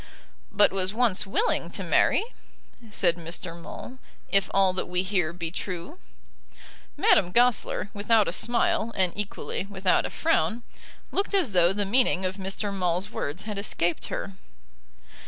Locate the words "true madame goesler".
5.51-7.91